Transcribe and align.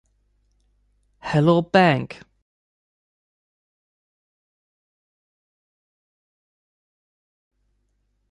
Hello 1.19 1.61
Bank! 1.61 2.21